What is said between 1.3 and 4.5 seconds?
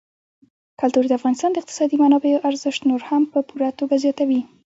د اقتصادي منابعو ارزښت نور هم په پوره توګه زیاتوي.